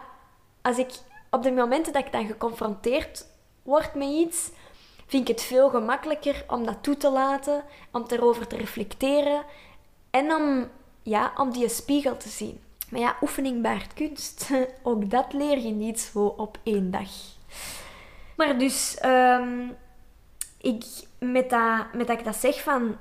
als 0.62 0.78
ik 0.78 0.92
op 1.30 1.44
de 1.44 1.52
momenten 1.52 1.94
dat 1.94 2.06
ik 2.06 2.12
dan 2.12 2.26
geconfronteerd 2.26 3.26
word 3.64 3.94
met 3.94 4.08
iets, 4.08 4.50
vind 5.08 5.30
ik 5.30 5.36
het 5.36 5.46
veel 5.46 5.70
gemakkelijker 5.70 6.46
om 6.48 6.66
dat 6.66 6.84
toe 6.84 6.98
te 6.98 7.10
laten, 7.10 7.64
om 7.92 8.06
erover 8.08 8.48
te 8.48 8.58
reflecteren 8.58 9.44
en 10.10 10.34
om, 10.34 10.68
ja, 11.04 11.34
om 11.38 11.52
die 11.52 11.70
spiegel 11.70 12.18
te 12.18 12.30
zien. 12.30 12.62
Maar 12.90 13.00
ja, 13.00 13.18
oefening 13.22 13.62
baart 13.62 13.94
kunst. 13.94 14.50
Ook 14.84 15.10
dat 15.10 15.34
leer 15.34 15.58
je 15.58 15.72
niet 15.72 16.00
zo 16.00 16.26
op 16.26 16.58
één 16.64 16.92
dag. 16.92 17.10
Maar 18.40 18.58
dus, 18.58 18.98
um, 19.06 19.76
ik, 20.62 20.84
met, 21.20 21.50
dat, 21.50 21.94
met 21.94 22.08
dat 22.08 22.20
ik 22.20 22.26
dat 22.26 22.36
zeg 22.36 22.64
van 22.64 22.98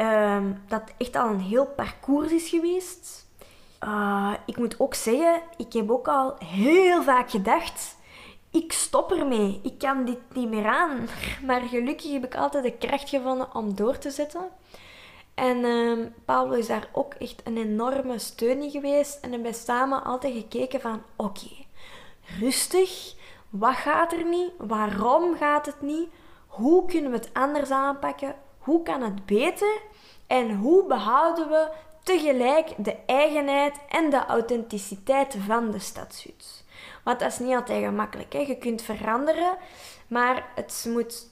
um, 0.00 0.62
dat 0.68 0.82
echt 0.98 1.16
al 1.16 1.28
een 1.28 1.40
heel 1.40 1.66
parcours 1.66 2.32
is 2.32 2.48
geweest. 2.48 3.28
Uh, 3.84 4.32
ik 4.46 4.56
moet 4.56 4.80
ook 4.80 4.94
zeggen, 4.94 5.42
ik 5.56 5.72
heb 5.72 5.90
ook 5.90 6.08
al 6.08 6.34
heel 6.44 7.02
vaak 7.02 7.30
gedacht, 7.30 7.96
ik 8.50 8.72
stop 8.72 9.12
ermee, 9.12 9.60
ik 9.62 9.78
kan 9.78 10.04
dit 10.04 10.18
niet 10.34 10.48
meer 10.48 10.66
aan. 10.66 11.08
Maar 11.46 11.60
gelukkig 11.60 12.12
heb 12.12 12.24
ik 12.24 12.36
altijd 12.36 12.64
de 12.64 12.88
kracht 12.88 13.08
gevonden 13.08 13.54
om 13.54 13.74
door 13.74 13.98
te 13.98 14.10
zetten. 14.10 14.48
En 15.34 15.56
uh, 16.28 16.58
is 16.58 16.66
daar 16.66 16.88
ook 16.92 17.14
echt 17.14 17.40
een 17.44 17.56
enorme 17.56 18.18
steun 18.18 18.62
in 18.62 18.70
geweest. 18.70 19.14
En 19.14 19.30
hebben 19.30 19.50
wij 19.50 19.60
samen 19.60 20.04
altijd 20.04 20.34
gekeken 20.34 20.80
van, 20.80 21.02
oké, 21.16 21.50
rustig, 22.40 23.14
wat 23.50 23.74
gaat 23.74 24.12
er 24.12 24.24
niet? 24.24 24.50
Waarom 24.58 25.36
gaat 25.36 25.66
het 25.66 25.80
niet? 25.80 26.08
Hoe 26.50 26.86
kunnen 26.86 27.10
we 27.10 27.16
het 27.16 27.30
anders 27.32 27.70
aanpakken? 27.70 28.34
Hoe 28.58 28.82
kan 28.82 29.02
het 29.02 29.26
beter? 29.26 29.80
En 30.26 30.56
hoe 30.56 30.86
behouden 30.86 31.48
we 31.48 31.70
tegelijk 32.02 32.74
de 32.76 32.96
eigenheid 33.06 33.76
en 33.88 34.10
de 34.10 34.26
authenticiteit 34.26 35.36
van 35.46 35.70
de 35.70 35.78
stadshut? 35.78 36.64
Want 37.04 37.20
dat 37.20 37.32
is 37.32 37.38
niet 37.38 37.54
altijd 37.54 37.84
gemakkelijk. 37.84 38.32
Hè? 38.32 38.38
Je 38.38 38.58
kunt 38.58 38.82
veranderen, 38.82 39.56
maar 40.06 40.48
het 40.54 40.86
moet 40.88 41.28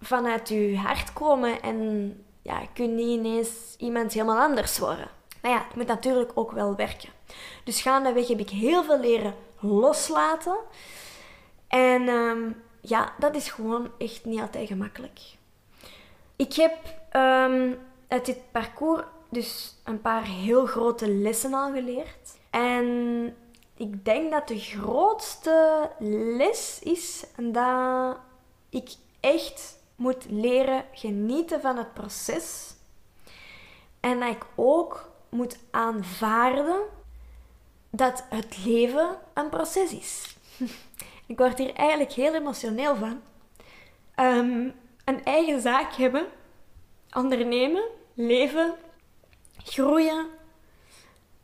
vanuit 0.00 0.48
je 0.48 0.76
hart 0.76 1.12
komen 1.12 1.62
en 1.62 1.78
ja, 2.42 2.60
je 2.60 2.68
kunt 2.72 2.94
niet 2.94 3.18
ineens 3.18 3.74
iemand 3.78 4.12
helemaal 4.12 4.48
anders 4.48 4.78
worden. 4.78 5.08
Maar 5.42 5.50
ja, 5.50 5.64
het 5.66 5.76
moet 5.76 5.86
natuurlijk 5.86 6.30
ook 6.34 6.52
wel 6.52 6.76
werken. 6.76 7.08
Dus 7.64 7.82
gaandeweg 7.82 8.28
heb 8.28 8.38
ik 8.38 8.50
heel 8.50 8.84
veel 8.84 9.00
leren 9.00 9.34
loslaten. 9.60 10.56
En 11.68 12.08
ehm, 12.08 12.50
ja, 12.86 13.14
dat 13.18 13.34
is 13.34 13.50
gewoon 13.50 13.90
echt 13.98 14.24
niet 14.24 14.40
altijd 14.40 14.68
gemakkelijk. 14.68 15.20
Ik 16.36 16.54
heb 16.54 16.76
um, 17.12 17.78
uit 18.08 18.26
dit 18.26 18.38
parcours 18.50 19.02
dus 19.28 19.74
een 19.84 20.00
paar 20.00 20.24
heel 20.24 20.66
grote 20.66 21.08
lessen 21.10 21.54
al 21.54 21.72
geleerd. 21.72 22.38
En 22.50 23.36
ik 23.76 24.04
denk 24.04 24.30
dat 24.30 24.48
de 24.48 24.58
grootste 24.58 25.90
les 26.38 26.78
is 26.82 27.24
dat 27.36 28.16
ik 28.68 28.90
echt 29.20 29.78
moet 29.96 30.24
leren 30.28 30.84
genieten 30.92 31.60
van 31.60 31.76
het 31.76 31.94
proces. 31.94 32.74
En 34.00 34.20
dat 34.20 34.30
ik 34.30 34.46
ook 34.54 35.10
moet 35.28 35.58
aanvaarden 35.70 36.80
dat 37.90 38.24
het 38.28 38.64
leven 38.64 39.18
een 39.34 39.48
proces 39.48 39.92
is. 39.92 40.36
ik 41.26 41.38
word 41.38 41.58
hier 41.58 41.74
eigenlijk 41.74 42.12
heel 42.12 42.34
emotioneel 42.34 42.96
van. 42.96 43.20
Um, 44.16 44.74
een 45.04 45.24
eigen 45.24 45.60
zaak 45.60 45.94
hebben, 45.94 46.26
ondernemen, 47.12 47.84
leven, 48.14 48.74
groeien, 49.64 50.26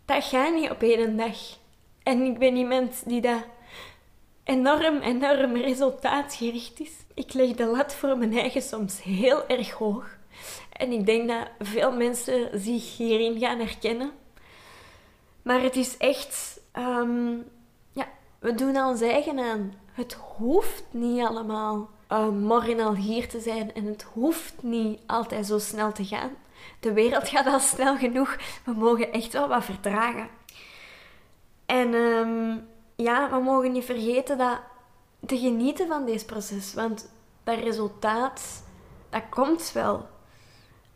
dat 0.05 0.25
gaat 0.25 0.55
niet 0.55 0.71
op 0.71 0.83
één 0.83 1.17
dag. 1.17 1.39
En 2.03 2.23
ik 2.23 2.39
ben 2.39 2.57
iemand 2.57 3.03
die 3.07 3.21
dat 3.21 3.45
enorm, 4.45 5.01
enorm 5.01 5.57
resultaatgericht 5.57 6.81
is. 6.81 6.93
Ik 7.15 7.33
leg 7.33 7.55
de 7.55 7.67
lat 7.67 7.95
voor 7.95 8.19
mijn 8.19 8.39
eigen 8.39 8.63
soms 8.63 9.03
heel 9.03 9.49
erg 9.49 9.71
hoog. 9.71 10.19
En 10.73 10.93
ik 10.93 11.07
denk 11.07 11.29
dat 11.29 11.49
veel 11.59 11.93
mensen 11.93 12.61
zich 12.61 12.97
hierin 12.97 13.39
gaan 13.39 13.59
herkennen. 13.59 14.11
Maar 15.43 15.63
het 15.63 15.77
is 15.77 15.97
echt, 15.97 16.61
ja, 16.73 17.45
we 18.41 18.55
doen 18.55 18.77
ons 18.77 19.01
eigen 19.01 19.39
aan. 19.39 19.75
Het 19.93 20.13
hoeft 20.37 20.85
niet 20.91 21.27
allemaal 21.27 21.91
uh, 22.13 22.29
morgen 22.29 22.81
al 22.81 22.95
hier 22.95 23.29
te 23.29 23.41
zijn 23.41 23.75
en 23.75 23.85
het 23.85 24.03
hoeft 24.03 24.63
niet 24.63 25.01
altijd 25.07 25.47
zo 25.47 25.59
snel 25.59 25.93
te 25.93 26.05
gaan. 26.05 26.31
De 26.81 26.93
wereld 26.93 27.29
gaat 27.29 27.47
al 27.47 27.61
snel 27.61 27.97
genoeg. 27.97 28.37
We 28.65 28.73
mogen 28.73 29.13
echt 29.13 29.33
wel 29.33 29.49
wat 29.49 29.65
vertragen. 29.65 30.29
En 31.67 31.95
um, 31.95 32.69
ja, 32.97 33.31
we 33.31 33.39
mogen 33.39 33.73
niet 33.73 33.85
vergeten 33.85 34.39
dat 34.39 34.59
te 35.27 35.39
genieten 35.39 35.89
van 35.89 36.05
deze 36.05 36.25
proces. 36.25 36.75
Want 36.75 37.13
dat 37.45 37.59
resultaat, 37.59 38.65
dat 39.11 39.23
komt 39.31 39.73
wel. 39.73 40.09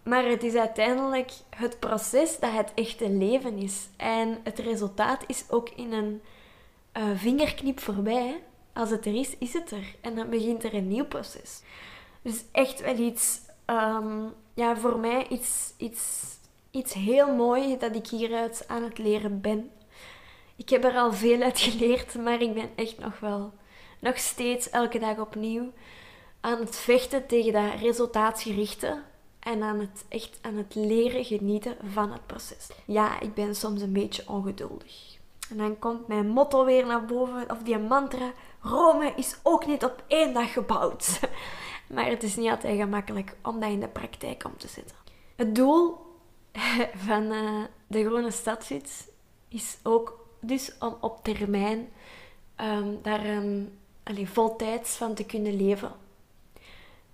Maar 0.02 0.24
het 0.24 0.42
is 0.42 0.54
uiteindelijk 0.54 1.32
het 1.50 1.78
proces 1.78 2.38
dat 2.38 2.52
het 2.52 2.72
echte 2.74 3.10
leven 3.10 3.56
is. 3.56 3.88
En 3.96 4.40
het 4.44 4.58
resultaat 4.58 5.24
is 5.26 5.44
ook 5.48 5.68
in 5.68 5.92
een 5.92 6.22
uh, 6.96 7.04
vingerknip 7.14 7.80
voorbij. 7.80 8.42
Als 8.72 8.90
het 8.90 9.06
er 9.06 9.14
is, 9.14 9.36
is 9.38 9.52
het 9.52 9.70
er. 9.70 9.94
En 10.00 10.14
dan 10.14 10.30
begint 10.30 10.64
er 10.64 10.74
een 10.74 10.88
nieuw 10.88 11.04
proces. 11.04 11.62
Dus 12.22 12.44
echt 12.52 12.80
wel 12.80 12.96
iets, 12.96 13.40
um, 13.66 14.32
ja, 14.54 14.76
voor 14.76 14.98
mij 14.98 15.28
iets, 15.28 15.72
iets, 15.76 16.22
iets 16.70 16.92
heel 16.92 17.34
mooi 17.34 17.78
dat 17.78 17.94
ik 17.94 18.06
hieruit 18.06 18.64
aan 18.66 18.82
het 18.82 18.98
leren 18.98 19.40
ben. 19.40 19.70
Ik 20.56 20.68
heb 20.68 20.84
er 20.84 20.96
al 20.96 21.12
veel 21.12 21.42
uit 21.42 21.60
geleerd, 21.60 22.14
maar 22.14 22.42
ik 22.42 22.54
ben 22.54 22.70
echt 22.74 22.98
nog 22.98 23.20
wel, 23.20 23.52
nog 24.00 24.18
steeds 24.18 24.70
elke 24.70 24.98
dag 24.98 25.18
opnieuw 25.18 25.72
aan 26.40 26.58
het 26.58 26.76
vechten 26.76 27.26
tegen 27.26 27.52
dat 27.52 27.80
resultaatsgerichte 27.80 29.02
en 29.40 29.62
aan 29.62 29.78
het 29.78 30.04
echt 30.08 30.38
aan 30.42 30.56
het 30.56 30.74
leren 30.74 31.24
genieten 31.24 31.76
van 31.92 32.12
het 32.12 32.26
proces. 32.26 32.68
Ja, 32.86 33.20
ik 33.20 33.34
ben 33.34 33.54
soms 33.54 33.82
een 33.82 33.92
beetje 33.92 34.28
ongeduldig. 34.28 35.18
En 35.50 35.56
dan 35.56 35.78
komt 35.78 36.06
mijn 36.08 36.28
motto 36.28 36.64
weer 36.64 36.86
naar 36.86 37.04
boven, 37.04 37.50
of 37.50 37.58
die 37.58 37.78
mantra: 37.78 38.32
Rome 38.60 39.12
is 39.16 39.36
ook 39.42 39.66
niet 39.66 39.84
op 39.84 40.02
één 40.06 40.34
dag 40.34 40.52
gebouwd. 40.52 41.08
Maar 41.86 42.06
het 42.06 42.22
is 42.22 42.36
niet 42.36 42.50
altijd 42.50 42.78
gemakkelijk 42.78 43.36
om 43.42 43.60
dat 43.60 43.70
in 43.70 43.80
de 43.80 43.88
praktijk 43.88 44.44
om 44.44 44.56
te 44.56 44.68
zetten. 44.68 44.96
Het 45.36 45.54
doel 45.54 45.96
van 47.06 47.22
uh, 47.22 47.64
de 47.86 48.04
Groene 48.04 48.30
Stadfiets 48.30 49.08
is 49.48 49.78
ook 49.82 50.26
dus 50.40 50.72
om 50.78 50.96
op 51.00 51.24
termijn 51.24 51.88
um, 52.60 52.98
daar 53.02 53.26
um, 53.26 53.78
allee, 54.02 54.28
voltijds 54.28 54.96
van 54.96 55.14
te 55.14 55.24
kunnen 55.24 55.56
leven. 55.56 55.92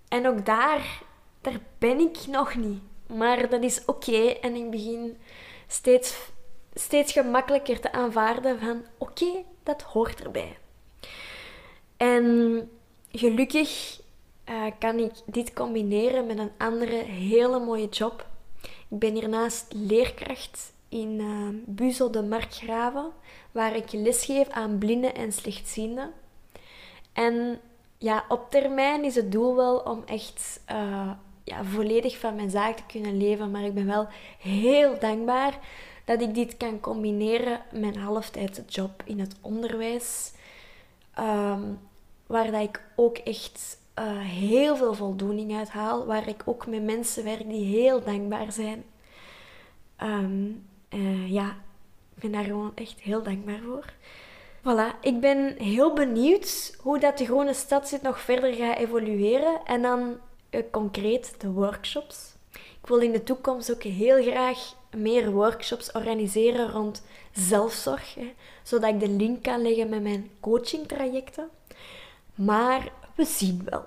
En 0.09 0.27
ook 0.27 0.47
daar, 0.47 1.03
daar 1.41 1.61
ben 1.79 1.99
ik 2.01 2.27
nog 2.27 2.55
niet. 2.55 2.83
Maar 3.07 3.49
dat 3.49 3.63
is 3.63 3.85
oké 3.85 4.27
en 4.27 4.55
ik 4.55 4.71
begin 4.71 5.19
steeds, 5.67 6.31
steeds 6.75 7.13
gemakkelijker 7.13 7.81
te 7.81 7.93
aanvaarden 7.93 8.61
van 8.61 8.83
oké, 8.99 9.45
dat 9.63 9.83
hoort 9.83 10.23
erbij. 10.23 10.59
En 11.97 12.71
gelukkig 13.13 14.01
uh, 14.49 14.65
kan 14.79 14.99
ik 14.99 15.13
dit 15.27 15.53
combineren 15.53 16.27
met 16.27 16.39
een 16.39 16.53
andere 16.59 16.97
hele 17.05 17.59
mooie 17.59 17.89
job. 17.89 18.27
Ik 18.63 18.99
ben 18.99 19.15
hiernaast 19.15 19.67
leerkracht 19.73 20.73
in 20.89 21.21
uh, 21.21 21.49
Buzel 21.67 22.11
de 22.11 22.23
Markgraven, 22.23 23.13
waar 23.53 23.77
ik 23.77 23.93
lesgeef 23.93 24.49
aan 24.49 24.79
blinden 24.79 25.15
en 25.15 25.33
slechtzienden. 25.33 26.13
En 27.13 27.61
ja, 27.99 28.25
op 28.29 28.51
termijn 28.51 29.05
is 29.05 29.15
het 29.15 29.33
doel 29.33 29.57
wel 29.57 29.79
om 29.79 30.03
echt 30.07 30.61
uh, 30.73 31.11
ja, 31.45 31.65
volledig 31.65 32.19
van 32.19 32.35
mijn 32.35 32.51
zaak 32.51 32.77
te 32.77 32.83
kunnen 32.87 33.17
leven. 33.17 33.51
Maar 33.51 33.65
ik 33.65 33.75
ben 33.75 33.87
wel 33.87 34.09
heel 34.39 34.99
dankbaar 34.99 35.59
dat 36.11 36.21
ik 36.21 36.35
dit 36.35 36.57
kan 36.57 36.81
combineren 36.81 37.61
met 37.73 37.95
een 37.95 38.03
halftijdse 38.03 38.65
job 38.69 39.03
in 39.05 39.21
het 39.21 39.35
onderwijs. 39.41 40.33
Um, 41.19 41.79
waar 42.27 42.51
dat 42.51 42.63
ik 42.63 42.83
ook 42.97 43.17
echt 43.17 43.79
uh, 43.99 44.19
heel 44.19 44.77
veel 44.77 44.95
voldoening 44.95 45.57
uit 45.57 45.69
haal. 45.69 46.07
Waar 46.07 46.29
ik 46.29 46.43
ook 46.45 46.67
met 46.67 46.83
mensen 46.83 47.25
werk 47.25 47.49
die 47.49 47.65
heel 47.65 48.03
dankbaar 48.03 48.53
zijn. 48.53 48.85
Um, 50.03 50.67
uh, 50.95 51.31
ja, 51.31 51.49
ik 52.15 52.23
ben 52.23 52.33
daar 52.33 52.45
gewoon 52.45 52.73
echt 52.75 53.01
heel 53.01 53.23
dankbaar 53.23 53.61
voor. 53.65 53.85
Voilà, 54.61 55.01
ik 55.01 55.21
ben 55.21 55.57
heel 55.57 55.93
benieuwd 55.93 56.77
hoe 56.81 56.99
dat 56.99 57.19
de 57.19 57.25
Groene 57.25 57.55
Stadshut 57.55 58.03
nog 58.03 58.21
verder 58.21 58.55
gaat 58.55 58.79
evolueren. 58.79 59.61
En 59.65 59.83
dan 59.83 60.17
uh, 60.51 60.63
concreet 60.71 61.35
de 61.39 61.51
workshops. 61.51 62.35
Ik 62.53 62.87
wil 62.87 62.99
in 62.99 63.13
de 63.13 63.23
toekomst 63.23 63.73
ook 63.73 63.83
heel 63.83 64.23
graag 64.23 64.79
meer 64.97 65.31
workshops 65.31 65.93
organiseren 65.93 66.71
rond 66.71 67.03
zelfzorg, 67.33 68.15
hè, 68.15 68.35
zodat 68.63 68.91
ik 68.91 69.01
de 69.01 69.09
link 69.09 69.43
kan 69.43 69.63
leggen 69.63 69.89
met 69.89 70.03
mijn 70.03 70.31
coachingtrajecten. 70.41 71.49
Maar 72.35 72.93
we 73.15 73.25
zien 73.25 73.63
wel. 73.65 73.85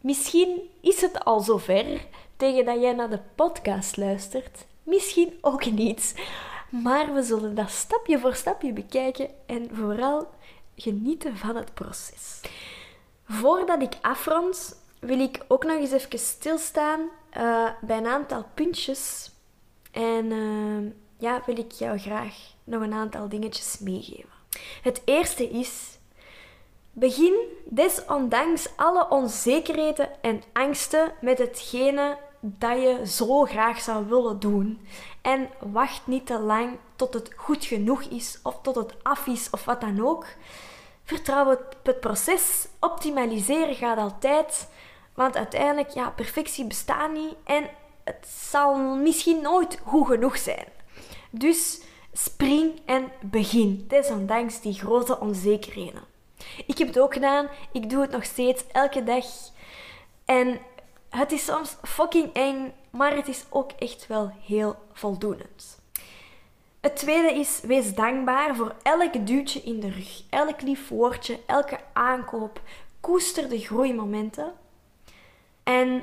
Misschien 0.00 0.70
is 0.80 1.00
het 1.00 1.24
al 1.24 1.40
zover 1.40 2.06
tegen 2.36 2.64
dat 2.64 2.80
jij 2.80 2.92
naar 2.92 3.10
de 3.10 3.20
podcast 3.34 3.96
luistert. 3.96 4.64
Misschien 4.82 5.38
ook 5.40 5.70
niet. 5.70 6.14
Maar 6.68 7.14
we 7.14 7.22
zullen 7.22 7.54
dat 7.54 7.70
stapje 7.70 8.18
voor 8.18 8.34
stapje 8.34 8.72
bekijken 8.72 9.28
en 9.46 9.68
vooral 9.72 10.30
genieten 10.76 11.36
van 11.36 11.56
het 11.56 11.74
proces. 11.74 12.40
Voordat 13.28 13.82
ik 13.82 13.92
afrond, 14.00 14.82
wil 14.98 15.20
ik 15.20 15.44
ook 15.48 15.64
nog 15.64 15.78
eens 15.78 15.92
even 15.92 16.18
stilstaan 16.18 17.00
uh, 17.36 17.70
bij 17.80 17.96
een 17.96 18.06
aantal 18.06 18.44
puntjes. 18.54 19.30
En 19.92 20.24
uh, 20.24 20.90
ja, 21.16 21.42
wil 21.46 21.58
ik 21.58 21.72
jou 21.72 21.98
graag 21.98 22.34
nog 22.64 22.82
een 22.82 22.92
aantal 22.92 23.28
dingetjes 23.28 23.78
meegeven. 23.78 24.30
Het 24.82 25.02
eerste 25.04 25.48
is: 25.48 25.98
begin 26.92 27.34
desondanks 27.64 28.68
alle 28.76 29.08
onzekerheden 29.08 30.22
en 30.22 30.42
angsten 30.52 31.12
met 31.20 31.38
hetgene 31.38 32.18
dat 32.40 32.82
je 32.82 33.06
zo 33.06 33.44
graag 33.44 33.80
zou 33.80 34.06
willen 34.06 34.40
doen. 34.40 34.86
En 35.20 35.48
wacht 35.58 36.06
niet 36.06 36.26
te 36.26 36.38
lang 36.38 36.78
tot 36.96 37.14
het 37.14 37.30
goed 37.36 37.64
genoeg 37.64 38.02
is 38.02 38.38
of 38.42 38.58
tot 38.62 38.74
het 38.74 38.94
af 39.02 39.26
is 39.26 39.50
of 39.50 39.64
wat 39.64 39.80
dan 39.80 40.06
ook. 40.06 40.26
Vertrouw 41.04 41.52
op 41.52 41.76
het 41.82 42.00
proces. 42.00 42.68
Optimaliseren 42.80 43.74
gaat 43.74 43.98
altijd. 43.98 44.68
Want 45.14 45.36
uiteindelijk, 45.36 45.90
ja, 45.90 46.10
perfectie 46.10 46.66
bestaat 46.66 47.12
niet 47.12 47.34
en 47.44 47.68
het 48.04 48.26
zal 48.50 48.76
misschien 48.76 49.42
nooit 49.42 49.80
goed 49.84 50.06
genoeg 50.06 50.38
zijn. 50.38 50.66
Dus 51.30 51.80
spring 52.12 52.80
en 52.84 53.08
begin, 53.20 53.84
desondanks 53.88 54.60
die 54.60 54.74
grote 54.74 55.20
onzekerheden. 55.20 56.02
Ik 56.66 56.78
heb 56.78 56.88
het 56.88 56.98
ook 56.98 57.12
gedaan, 57.12 57.48
ik 57.72 57.90
doe 57.90 58.00
het 58.00 58.10
nog 58.10 58.24
steeds 58.24 58.64
elke 58.72 59.04
dag. 59.04 59.24
En 60.24 60.58
het 61.10 61.32
is 61.32 61.44
soms 61.44 61.76
fucking 61.82 62.32
eng, 62.32 62.72
maar 62.90 63.16
het 63.16 63.28
is 63.28 63.44
ook 63.48 63.70
echt 63.78 64.06
wel 64.06 64.32
heel 64.46 64.76
voldoenend. 64.92 65.80
Het 66.80 66.96
tweede 66.96 67.32
is, 67.32 67.60
wees 67.62 67.94
dankbaar 67.94 68.56
voor 68.56 68.74
elk 68.82 69.26
duwtje 69.26 69.60
in 69.60 69.80
de 69.80 69.90
rug, 69.90 70.22
elk 70.30 70.62
lief 70.62 70.88
woordje, 70.88 71.38
elke 71.46 71.78
aankoop. 71.92 72.60
Koester 73.00 73.48
de 73.48 73.58
groeimomenten. 73.58 74.52
En 75.62 76.02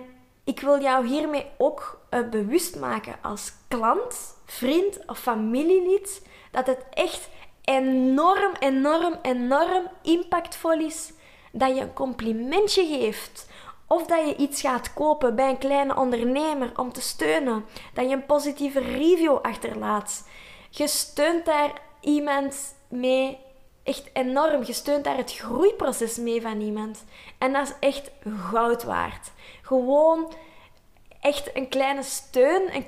ik 0.50 0.60
wil 0.60 0.82
jou 0.82 1.08
hiermee 1.08 1.46
ook 1.58 2.00
uh, 2.10 2.30
bewust 2.30 2.80
maken 2.80 3.16
als 3.22 3.52
klant, 3.68 4.36
vriend 4.46 5.00
of 5.06 5.20
familielid 5.20 6.28
dat 6.52 6.68
het 6.68 6.86
echt 6.94 7.30
enorm, 7.64 8.54
enorm, 8.60 9.20
enorm 9.22 9.88
impactvol 10.02 10.80
is 10.80 11.14
dat 11.52 11.76
je 11.76 11.82
een 11.82 11.94
complimentje 11.94 12.86
geeft 12.86 13.48
of 13.88 14.06
dat 14.06 14.28
je 14.28 14.36
iets 14.36 14.62
gaat 14.62 14.94
kopen 14.94 15.36
bij 15.36 15.50
een 15.50 15.58
kleine 15.58 15.96
ondernemer 15.96 16.72
om 16.76 16.94
te 16.94 17.02
steunen. 17.02 17.66
Dat 17.94 18.10
je 18.10 18.16
een 18.16 18.26
positieve 18.26 18.80
review 18.80 19.38
achterlaat. 19.42 20.28
Je 20.70 20.88
steunt 20.88 21.46
daar 21.46 21.82
iemand 22.02 22.76
mee 22.88 23.38
echt 23.84 24.10
enorm. 24.14 24.64
Je 24.64 24.74
steunt 24.74 25.04
daar 25.04 25.18
het 25.18 25.34
groeiproces 25.34 26.18
mee 26.18 26.42
van 26.42 26.62
iemand. 26.62 27.04
En 27.38 27.54
dat 27.54 27.68
is 27.68 27.74
echt 27.80 28.12
goud 28.52 28.84
waard. 28.84 29.32
Gewoon 29.70 30.32
echt 31.22 31.56
een 31.56 31.68
kleine 31.68 32.04
steun 32.04 32.86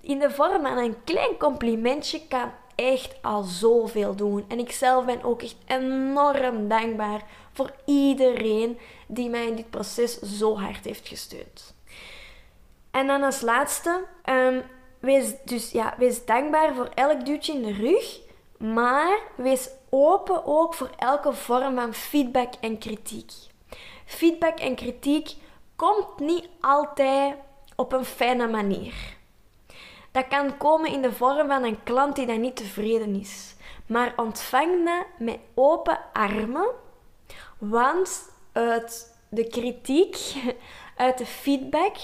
in 0.00 0.18
de 0.18 0.30
vorm 0.30 0.62
van 0.62 0.78
een 0.78 1.04
klein 1.04 1.36
complimentje 1.38 2.26
kan 2.28 2.50
echt 2.74 3.16
al 3.22 3.42
zoveel 3.42 4.14
doen. 4.14 4.44
En 4.48 4.58
ik 4.58 4.72
zelf 4.72 5.04
ben 5.04 5.22
ook 5.22 5.42
echt 5.42 5.56
enorm 5.66 6.68
dankbaar 6.68 7.22
voor 7.52 7.70
iedereen 7.84 8.78
die 9.06 9.28
mij 9.28 9.46
in 9.46 9.56
dit 9.56 9.70
proces 9.70 10.18
zo 10.18 10.58
hard 10.58 10.84
heeft 10.84 11.08
gesteund. 11.08 11.74
En 12.90 13.06
dan 13.06 13.22
als 13.22 13.40
laatste, 13.40 14.04
um, 14.30 14.62
wees, 14.98 15.34
dus, 15.44 15.70
ja, 15.70 15.94
wees 15.98 16.24
dankbaar 16.24 16.74
voor 16.74 16.88
elk 16.94 17.24
duwtje 17.24 17.52
in 17.52 17.62
de 17.62 17.72
rug, 17.72 18.20
maar 18.58 19.18
wees 19.36 19.68
open 19.90 20.46
ook 20.46 20.74
voor 20.74 20.90
elke 20.96 21.32
vorm 21.32 21.74
van 21.74 21.94
feedback 21.94 22.54
en 22.60 22.78
kritiek. 22.78 23.32
Feedback 24.04 24.58
en 24.58 24.74
kritiek 24.74 25.34
komt 25.76 26.18
niet 26.18 26.48
altijd 26.60 27.34
op 27.76 27.92
een 27.92 28.04
fijne 28.04 28.48
manier. 28.48 28.94
Dat 30.12 30.28
kan 30.28 30.56
komen 30.56 30.90
in 30.90 31.02
de 31.02 31.12
vorm 31.12 31.48
van 31.48 31.64
een 31.64 31.82
klant 31.82 32.16
die 32.16 32.26
dan 32.26 32.40
niet 32.40 32.56
tevreden 32.56 33.20
is. 33.20 33.54
Maar 33.86 34.12
ontvang 34.16 34.84
dat 34.84 35.06
met 35.18 35.38
open 35.54 35.98
armen, 36.12 36.66
want 37.58 38.30
uit 38.52 39.16
de 39.28 39.48
kritiek, 39.48 40.16
uit 40.96 41.18
de 41.18 41.26
feedback, 41.26 41.96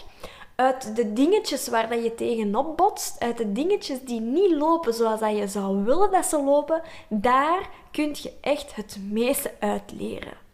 uit 0.55 0.97
de 0.97 1.13
dingetjes 1.13 1.69
waar 1.69 1.89
dat 1.89 2.03
je 2.03 2.15
tegenop 2.15 2.77
botst, 2.77 3.21
uit 3.21 3.37
de 3.37 3.53
dingetjes 3.53 4.01
die 4.01 4.21
niet 4.21 4.51
lopen 4.53 4.95
zoals 4.95 5.21
dat 5.21 5.37
je 5.37 5.49
zou 5.49 5.85
willen 5.85 6.11
dat 6.11 6.27
ze 6.27 6.43
lopen, 6.43 6.83
daar 7.09 7.69
kun 7.91 8.17
je 8.23 8.33
echt 8.41 8.75
het 8.75 8.99
meeste 9.01 9.55
uit 9.59 9.93
leren. 9.93 10.49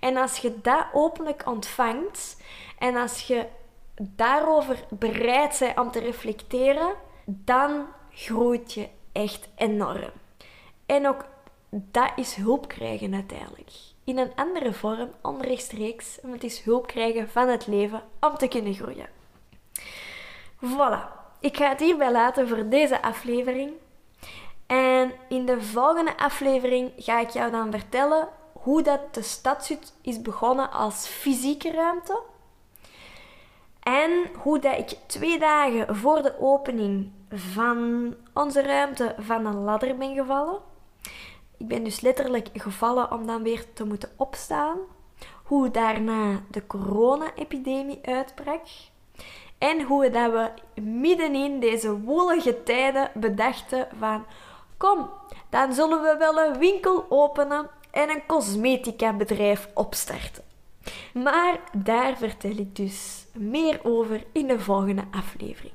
En 0.00 0.16
als 0.16 0.36
je 0.36 0.60
dat 0.60 0.86
openlijk 0.92 1.46
ontvangt 1.46 2.42
en 2.78 2.96
als 2.96 3.26
je 3.26 3.46
daarover 4.00 4.84
bereid 4.88 5.56
bent 5.58 5.78
om 5.78 5.90
te 5.90 5.98
reflecteren, 5.98 6.94
dan 7.24 7.86
groeit 8.10 8.72
je 8.72 8.88
echt 9.12 9.48
enorm. 9.56 10.10
En 10.86 11.08
ook 11.08 11.24
dat 11.70 12.12
is 12.16 12.34
hulp 12.34 12.68
krijgen 12.68 13.14
uiteindelijk. 13.14 13.70
In 14.04 14.18
een 14.18 14.32
andere 14.34 14.72
vorm, 14.72 15.10
onrechtstreeks, 15.22 16.18
want 16.22 16.34
het 16.34 16.44
is 16.44 16.60
hulp 16.60 16.86
krijgen 16.86 17.30
van 17.30 17.48
het 17.48 17.66
leven 17.66 18.02
om 18.20 18.36
te 18.36 18.48
kunnen 18.48 18.74
groeien. 18.74 19.08
Voilà, 20.64 21.16
ik 21.40 21.56
ga 21.56 21.68
het 21.68 21.80
hierbij 21.80 22.12
laten 22.12 22.48
voor 22.48 22.68
deze 22.68 23.02
aflevering. 23.02 23.72
En 24.66 25.12
in 25.28 25.46
de 25.46 25.62
volgende 25.62 26.16
aflevering 26.18 26.92
ga 26.96 27.20
ik 27.20 27.30
jou 27.30 27.50
dan 27.50 27.70
vertellen 27.70 28.28
hoe 28.66 28.82
dat 28.82 29.14
de 29.14 29.22
stadshut 29.22 29.92
is 30.00 30.22
begonnen 30.22 30.70
als 30.70 31.06
fysieke 31.06 31.70
ruimte. 31.70 32.22
En 33.82 34.10
hoe 34.42 34.58
dat 34.58 34.78
ik 34.78 34.98
twee 35.06 35.38
dagen 35.38 35.96
voor 35.96 36.22
de 36.22 36.40
opening 36.40 37.10
van 37.30 38.14
onze 38.34 38.62
ruimte 38.62 39.14
van 39.18 39.46
een 39.46 39.64
ladder 39.64 39.96
ben 39.96 40.14
gevallen. 40.14 40.58
Ik 41.56 41.68
ben 41.68 41.84
dus 41.84 42.00
letterlijk 42.00 42.48
gevallen 42.52 43.12
om 43.12 43.26
dan 43.26 43.42
weer 43.42 43.72
te 43.72 43.84
moeten 43.84 44.10
opstaan. 44.16 44.78
Hoe 45.42 45.70
daarna 45.70 46.40
de 46.50 46.66
corona-epidemie 46.66 47.98
uitbrak. 48.02 48.66
En 49.58 49.82
hoe 49.82 50.10
dat 50.10 50.30
we 50.32 50.50
middenin 50.82 51.60
deze 51.60 52.00
woelige 52.00 52.62
tijden 52.62 53.10
bedachten 53.14 53.88
van... 53.98 54.24
Kom, 54.76 55.10
dan 55.48 55.72
zullen 55.72 56.02
we 56.02 56.16
wel 56.18 56.40
een 56.40 56.58
winkel 56.58 57.06
openen 57.08 57.70
en 57.96 58.10
een 58.10 58.26
cosmetica 58.26 59.12
bedrijf 59.12 59.68
opstarten. 59.74 60.44
Maar 61.14 61.60
daar 61.72 62.16
vertel 62.16 62.56
ik 62.56 62.76
dus 62.76 63.26
meer 63.32 63.80
over 63.82 64.24
in 64.32 64.46
de 64.46 64.60
volgende 64.60 65.04
aflevering. 65.10 65.72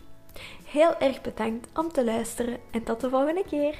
Heel 0.65 0.97
erg 0.97 1.21
bedankt 1.21 1.67
om 1.79 1.91
te 1.91 2.03
luisteren 2.03 2.57
en 2.71 2.83
tot 2.83 3.01
de 3.01 3.09
volgende 3.09 3.43
keer. 3.49 3.75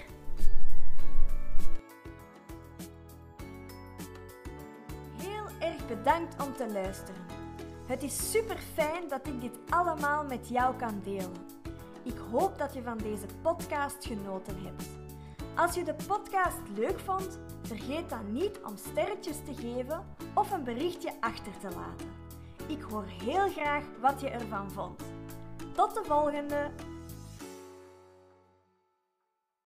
Heel 5.17 5.45
erg 5.59 5.87
bedankt 5.87 6.43
om 6.43 6.53
te 6.53 6.71
luisteren. 6.71 7.21
Het 7.85 8.03
is 8.03 8.31
super 8.31 8.57
fijn 8.73 9.07
dat 9.09 9.27
ik 9.27 9.41
dit 9.41 9.57
allemaal 9.69 10.23
met 10.23 10.49
jou 10.49 10.75
kan 10.75 11.01
delen. 11.03 11.49
Ik 12.03 12.17
hoop 12.31 12.57
dat 12.57 12.73
je 12.73 12.81
van 12.81 12.97
deze 12.97 13.25
podcast 13.41 14.05
genoten 14.05 14.63
hebt. 14.63 15.00
Als 15.55 15.75
je 15.75 15.83
de 15.83 15.95
podcast 16.07 16.57
leuk 16.75 16.99
vond, 16.99 17.39
vergeet 17.61 18.09
dan 18.09 18.31
niet 18.31 18.59
om 18.63 18.77
sterretjes 18.77 19.37
te 19.45 19.53
geven 19.53 20.05
of 20.33 20.51
een 20.51 20.63
berichtje 20.63 21.11
achter 21.19 21.51
te 21.59 21.69
laten. 21.75 22.11
Ik 22.67 22.81
hoor 22.81 23.05
heel 23.05 23.49
graag 23.49 23.83
wat 24.01 24.21
je 24.21 24.29
ervan 24.29 24.71
vond. 24.71 25.01
Tot 25.73 25.93
de 25.93 26.03
volgende! 26.03 26.90